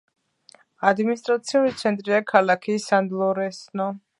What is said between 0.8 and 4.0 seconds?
ადმინისტრაციული ცენტრია ქალაქი სან-ლორენსო.